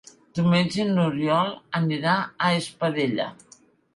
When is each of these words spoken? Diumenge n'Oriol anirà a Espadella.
Diumenge 0.37 0.85
n'Oriol 0.91 1.51
anirà 1.81 2.15
a 2.47 2.51
Espadella. 2.63 3.31